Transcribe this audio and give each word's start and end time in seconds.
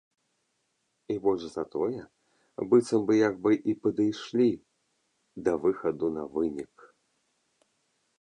І 1.15 1.15
больш 1.25 1.43
за 1.55 1.63
тое, 1.73 2.01
быццам 2.71 3.01
бы 3.09 3.13
як 3.19 3.35
бы 3.43 3.51
і 3.73 3.75
падышлі 3.83 4.47
да 5.49 5.53
выхаду 5.67 6.07
на 6.17 6.23
вынік. 6.33 6.73